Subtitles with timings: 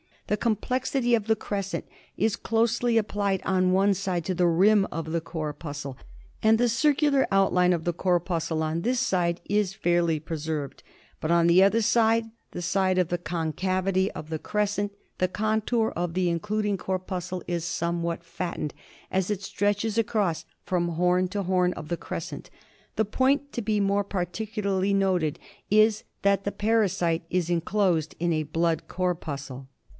[0.25, 1.85] The convexity of the crescent
[2.17, 5.97] is closely appHed on one side to the rim of the corpuscle,
[6.41, 10.83] and the circular outline of the corpuscle on this side is fairly preserved;
[11.19, 15.17] but on the other side, the side of the concavity of the crescent, 88 MALARIA.
[15.19, 18.73] the contour of the including corpuscle is somewhat fattened
[19.11, 22.49] as it stretches across from horn to horn of the .crescent.
[22.51, 22.51] f
[22.95, 25.37] The point to be more particularly noted
[25.69, 29.67] is that the parasite is enclosed in a blood corpuscle.